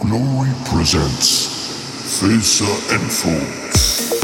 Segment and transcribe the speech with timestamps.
[0.00, 1.46] Glory presents
[2.18, 4.23] Facer and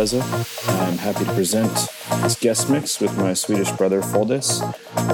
[0.00, 0.22] Feza.
[0.82, 1.70] I'm happy to present
[2.22, 4.62] this guest mix with my Swedish brother Foldes.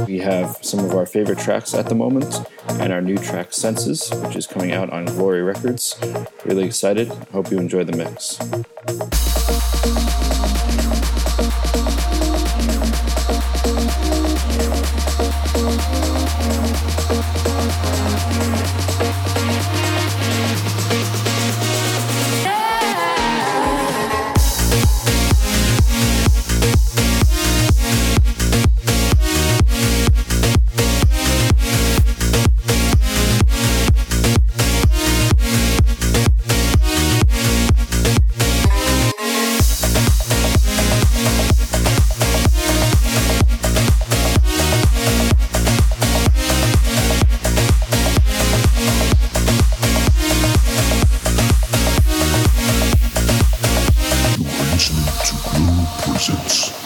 [0.06, 4.08] We have some of our favorite tracks at the moment and our new track Senses,
[4.22, 5.98] which is coming out on Glory Records.
[6.44, 7.08] Really excited.
[7.32, 8.38] Hope you enjoy the mix.
[55.98, 56.85] presents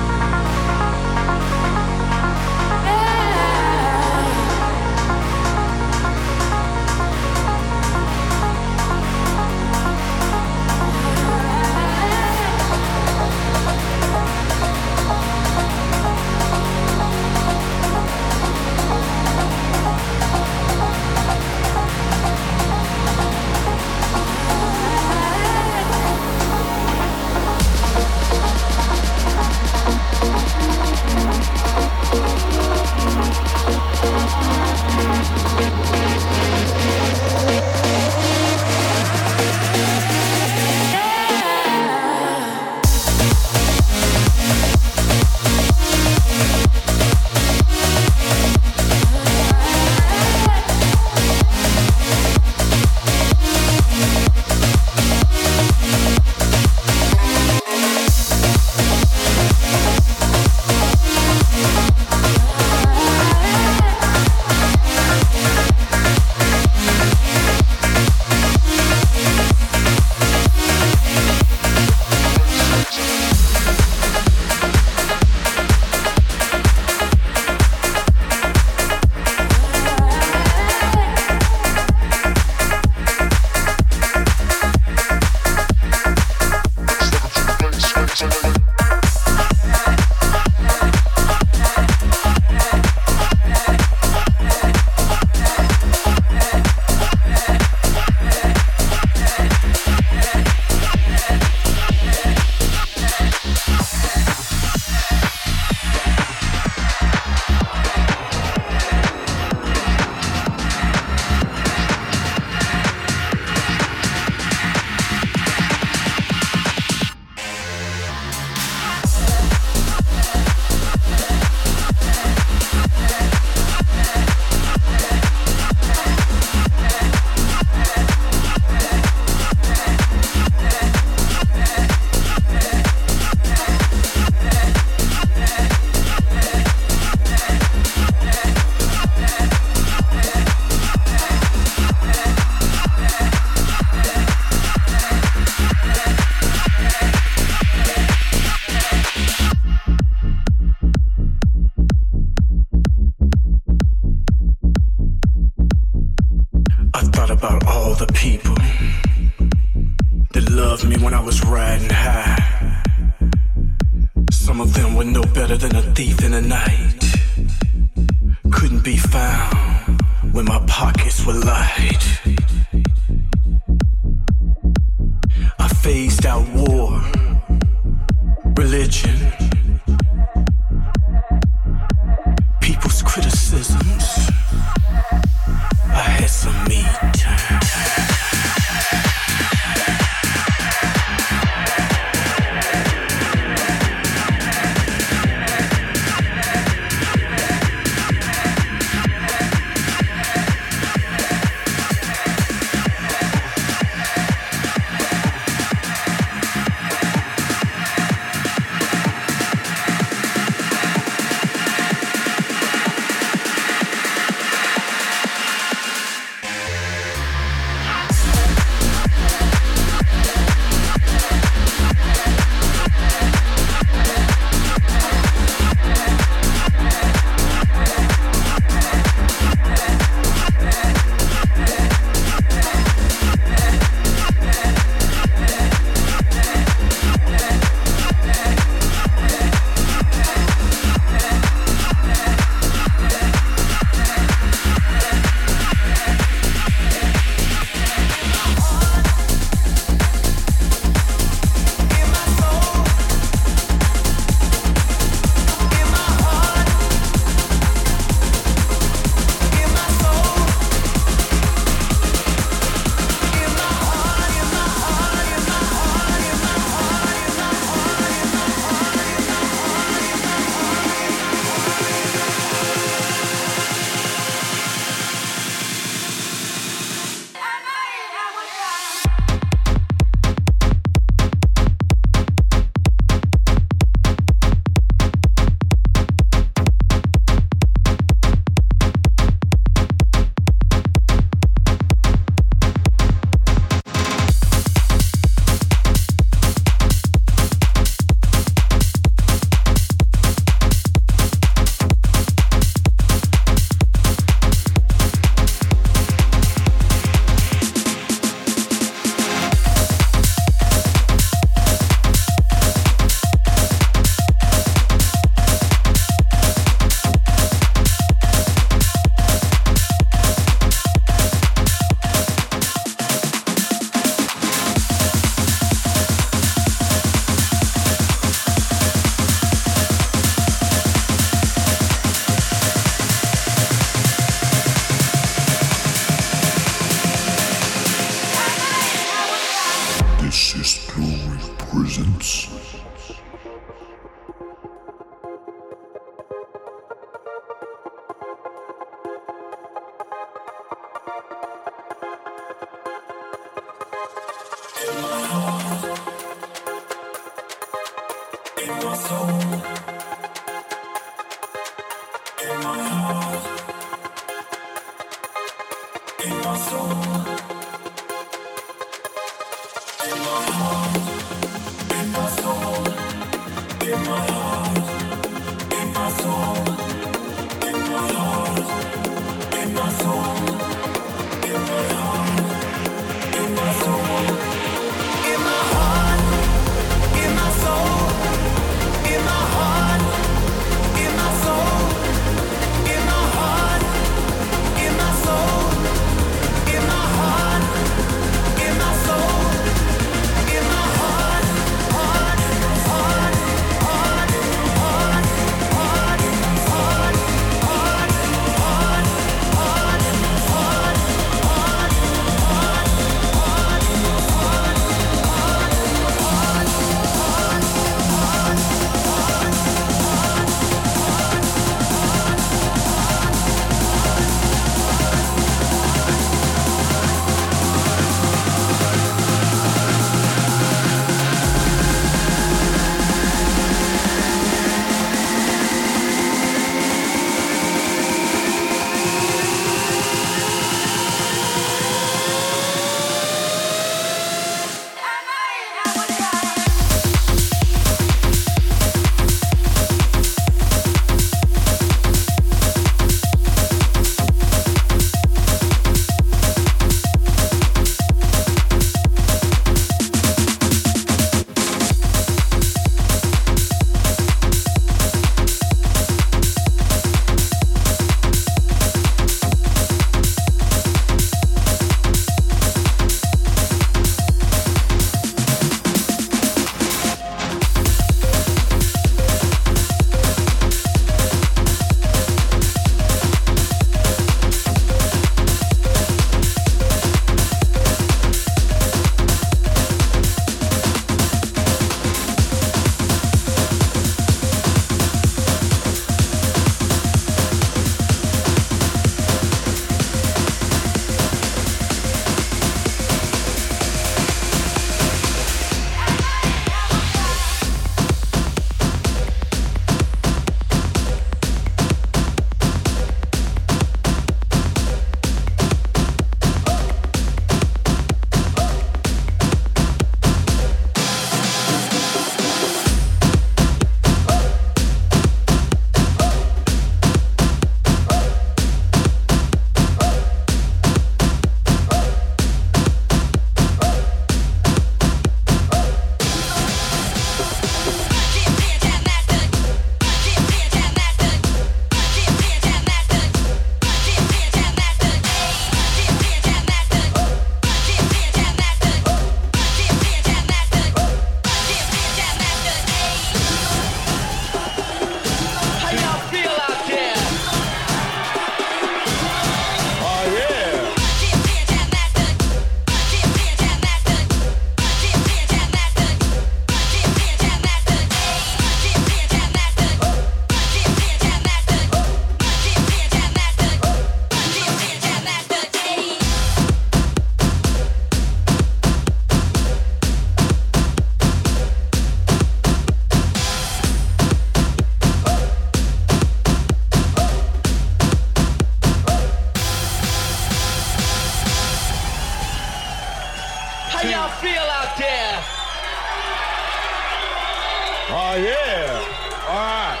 [599.48, 600.00] All right.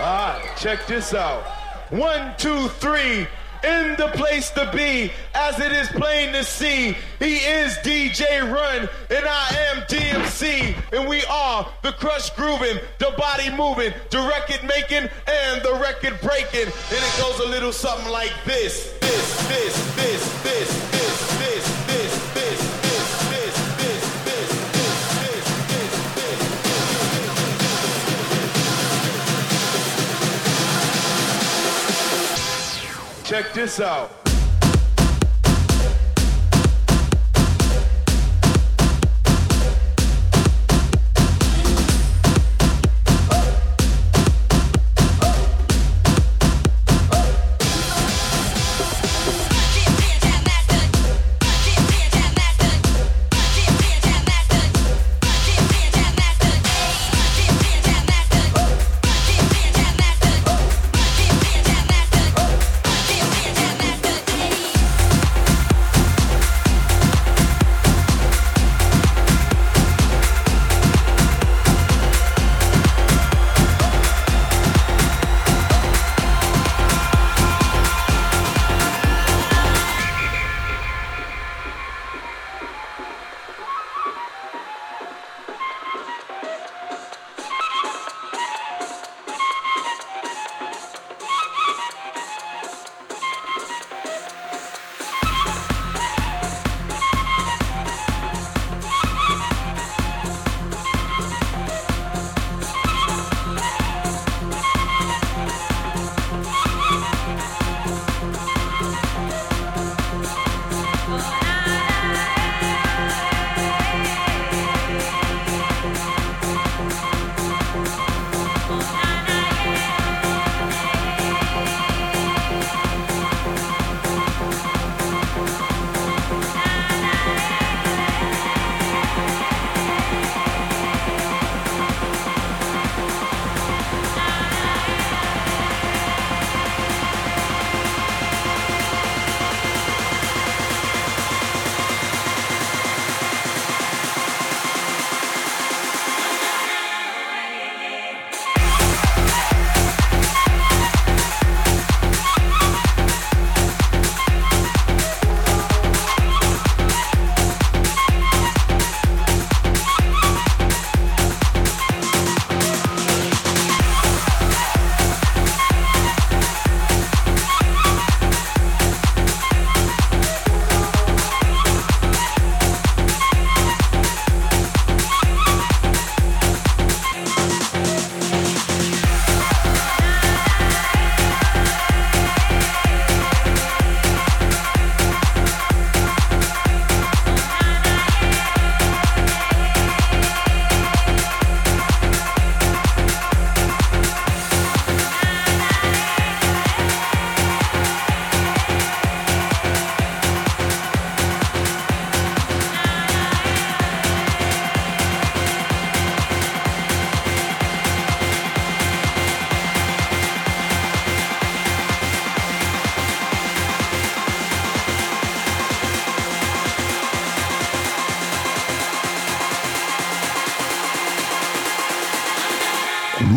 [0.00, 0.54] All right.
[0.58, 1.44] Check this out.
[1.90, 3.26] One, two, three.
[3.64, 8.90] In the place to be, as it is plain to see, he is DJ Run,
[9.08, 14.68] and I am DMC, and we are the crush grooving, the body moving, the record
[14.68, 16.66] making, and the record breaking.
[16.66, 20.83] And it goes a little something like this, this, this, this, this, this,
[33.24, 34.23] Check this out.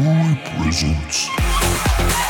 [0.07, 2.26] represents.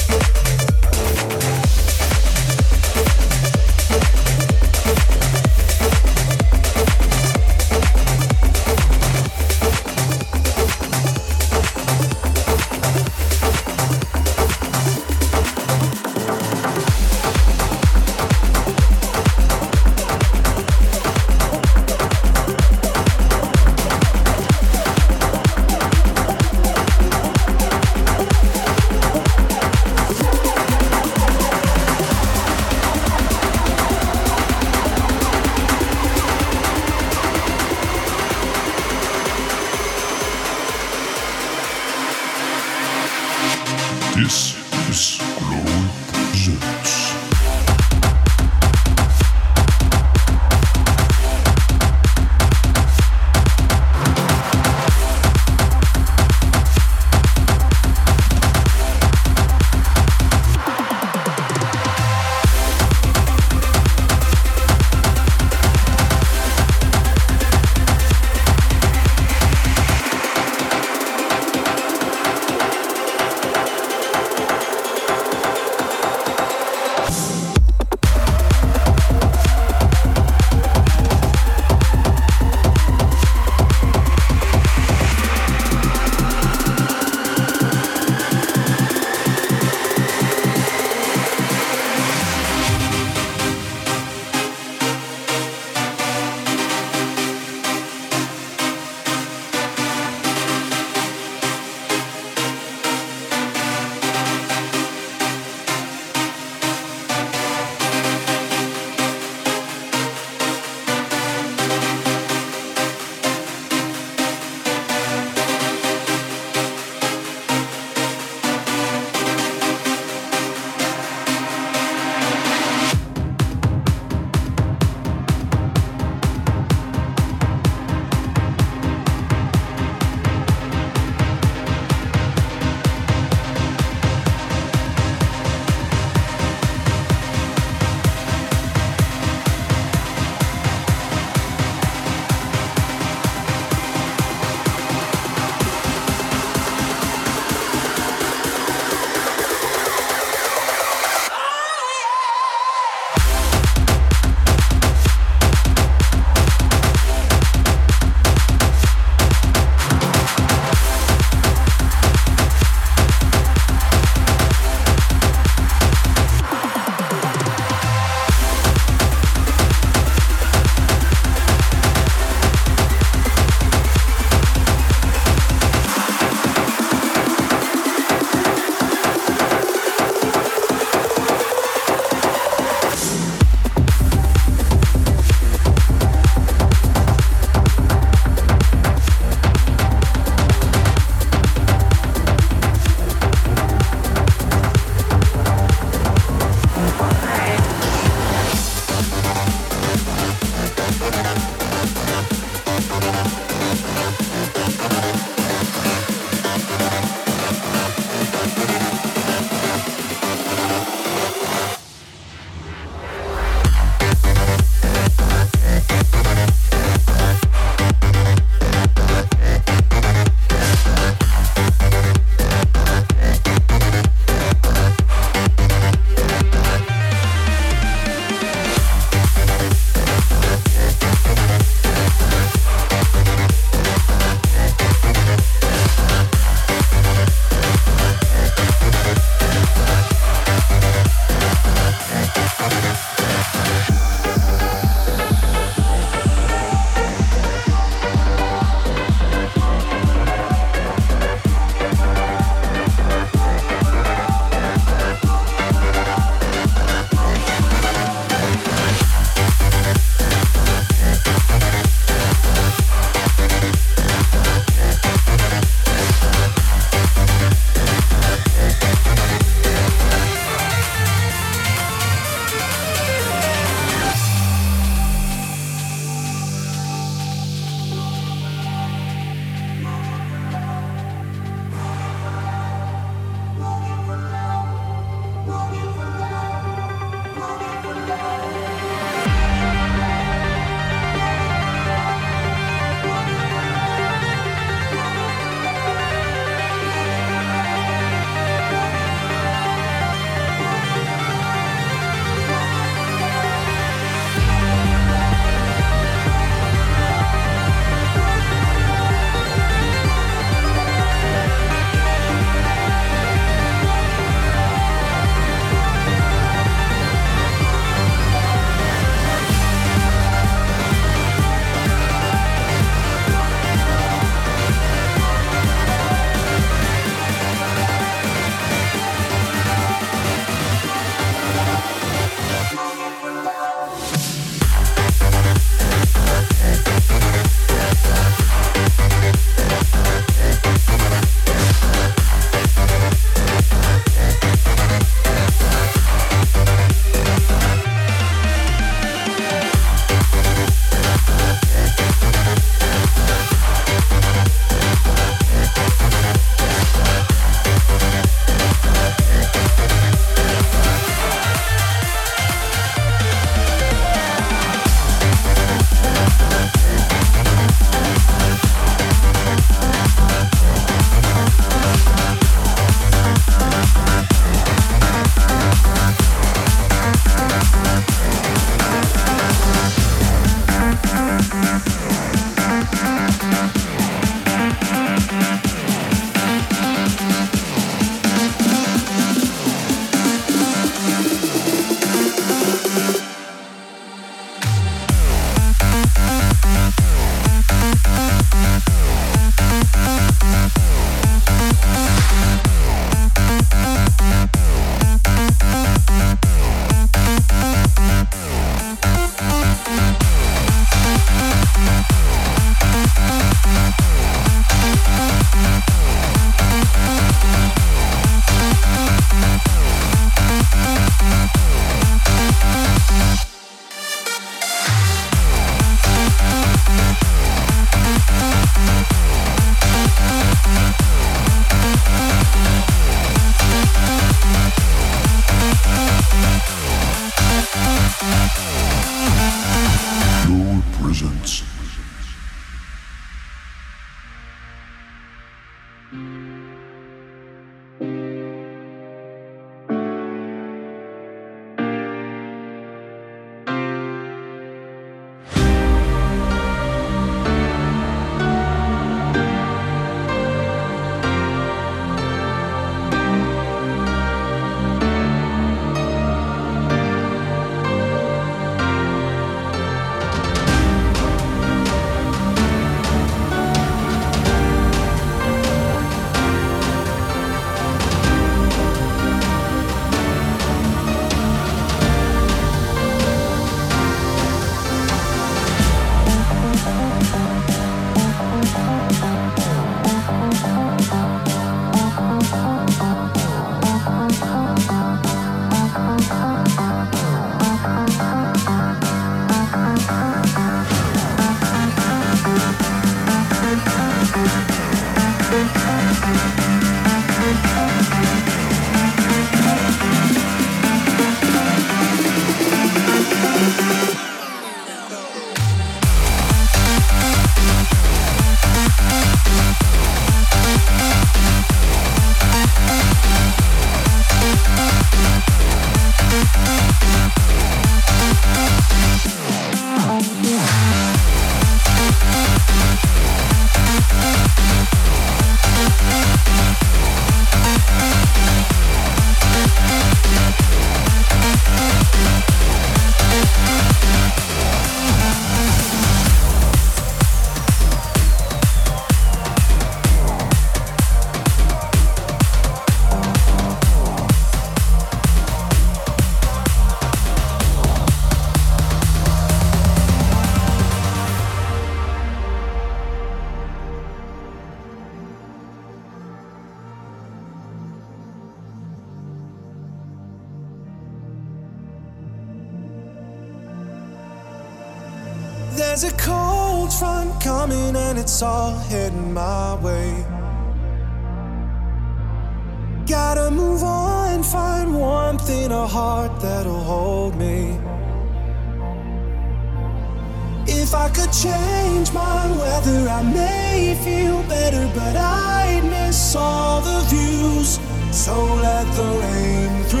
[593.18, 597.78] I may feel better, but I'd miss all the views.
[598.10, 598.34] So
[598.66, 600.00] let the rain through.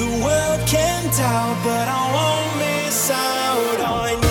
[0.00, 4.25] The world can doubt, but I won't miss out on you.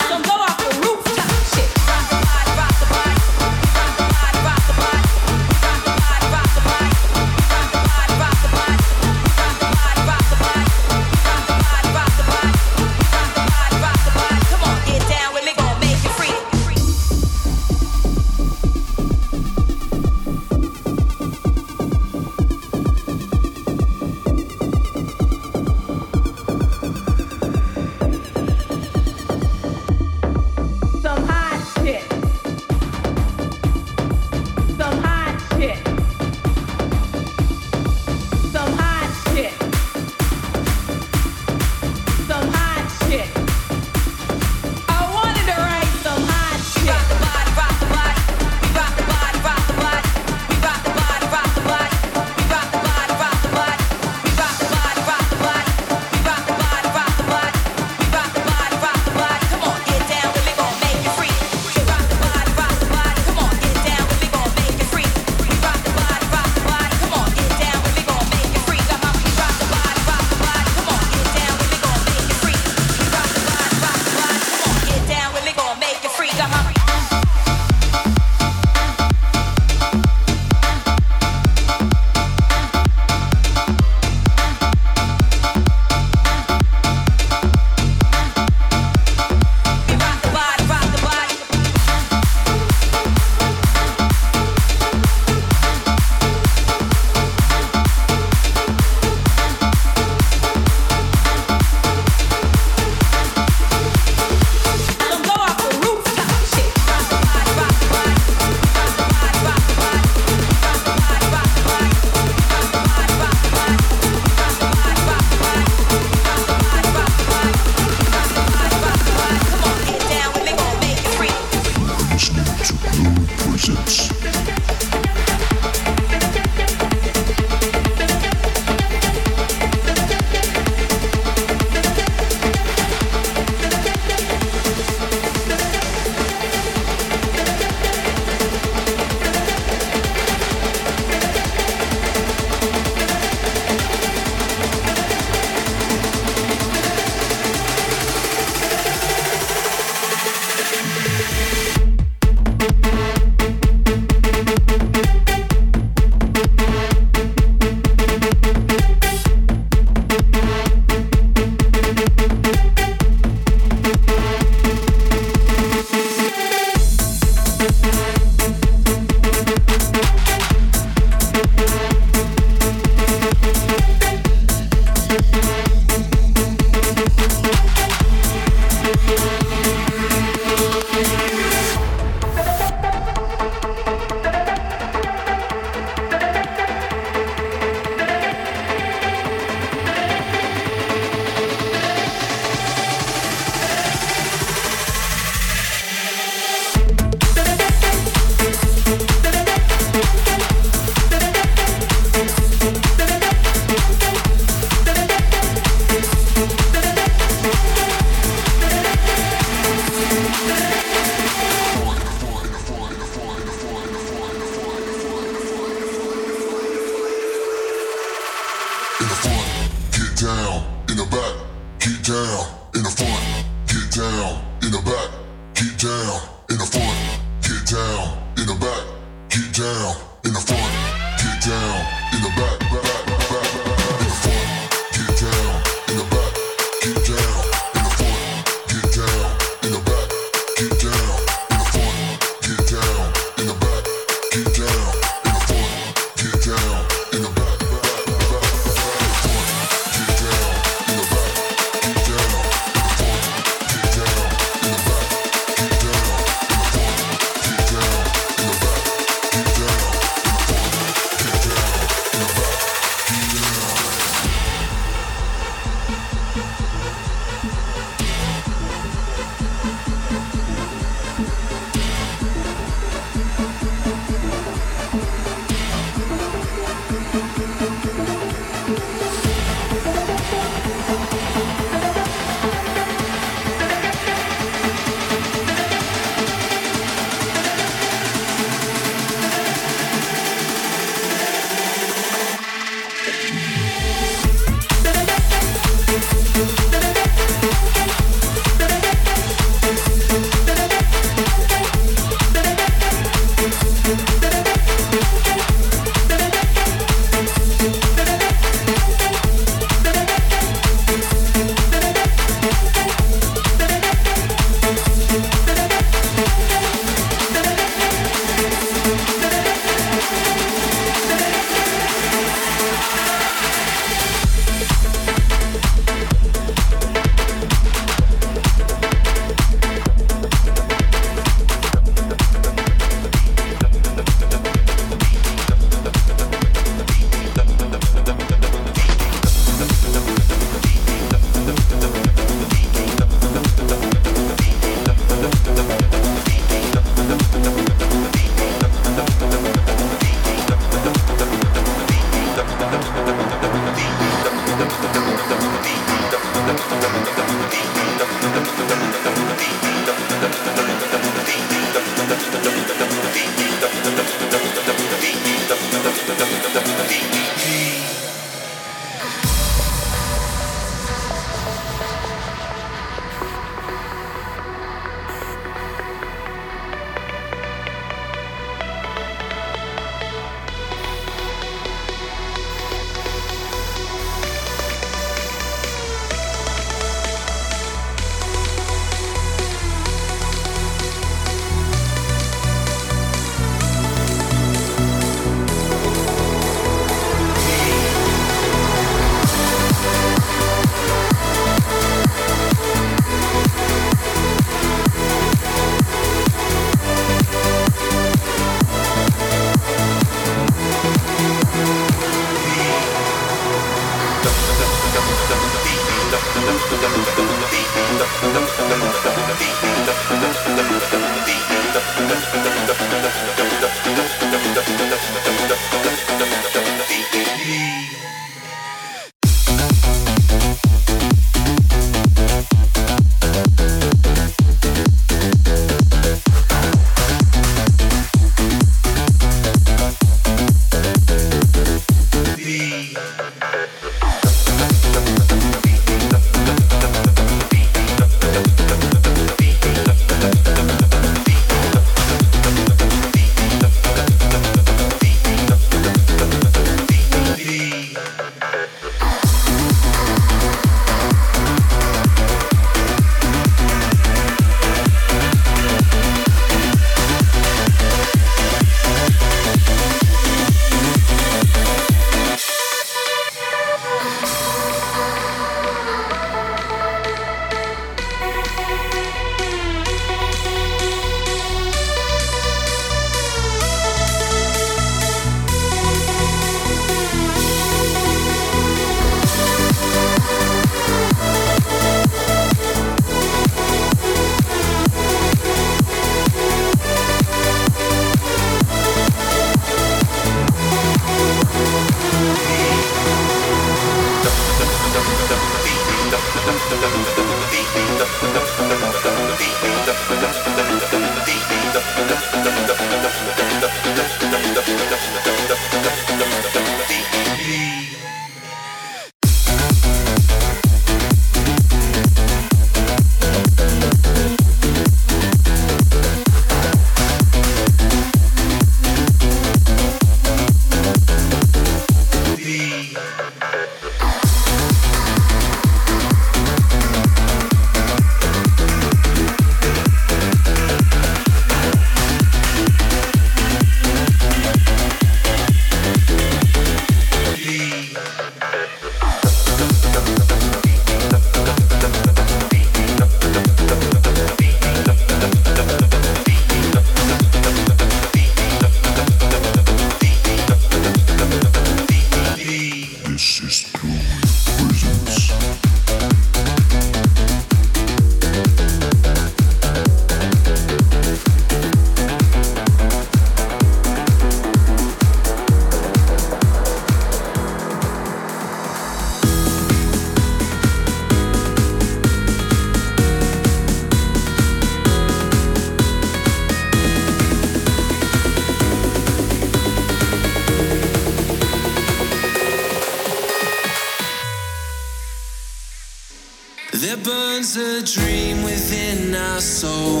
[597.56, 600.00] A dream within our soul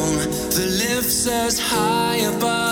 [0.50, 2.67] that lifts us high above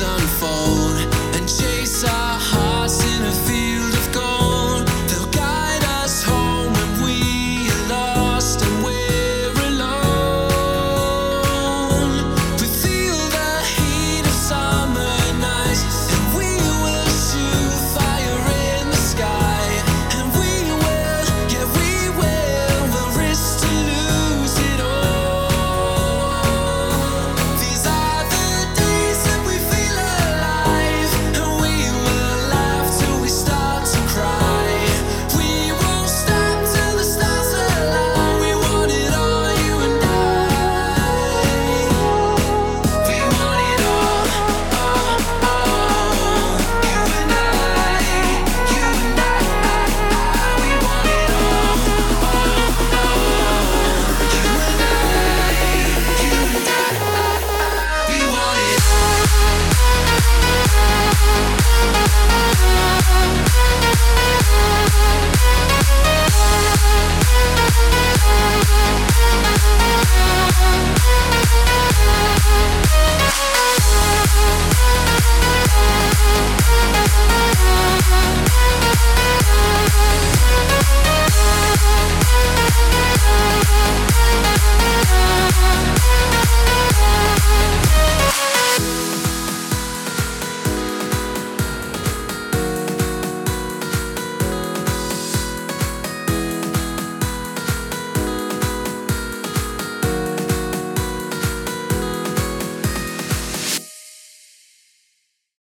[0.00, 0.87] unfold.